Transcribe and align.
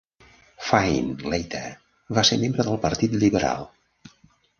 Findlater 0.69 1.61
va 2.19 2.23
ser 2.29 2.39
membre 2.45 2.65
del 2.69 2.79
Partit 2.87 3.15
Liberal. 3.25 3.69